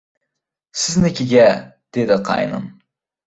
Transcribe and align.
—Siznikiga,— 0.83 1.45
dedi 1.97 2.17
qaynim. 2.31 2.65